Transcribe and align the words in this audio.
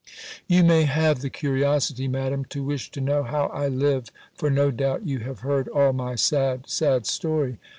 "You 0.47 0.63
may 0.63 0.85
have 0.85 1.19
the 1.19 1.29
curiosity, 1.29 2.07
Madam, 2.07 2.43
to 2.45 2.63
wish 2.63 2.89
to 2.89 2.99
know 2.99 3.21
how 3.21 3.49
I 3.49 3.67
live: 3.67 4.11
for 4.33 4.49
no 4.49 4.71
doubt 4.71 5.05
you 5.05 5.19
have 5.19 5.41
heard 5.41 5.67
all 5.67 5.93
my 5.93 6.15
sad, 6.15 6.67
sad 6.67 7.05
story! 7.05 7.59